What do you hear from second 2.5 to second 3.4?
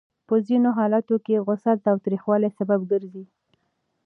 سبب ګرځي.